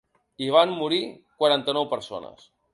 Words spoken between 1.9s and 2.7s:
persones.